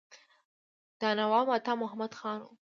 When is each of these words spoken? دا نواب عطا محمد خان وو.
دا 1.01 1.09
نواب 1.19 1.47
عطا 1.57 1.73
محمد 1.83 2.11
خان 2.19 2.39
وو. 2.41 2.53